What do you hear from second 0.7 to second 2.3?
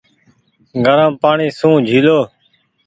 گرم پآڻيٚ سون جيهلو۔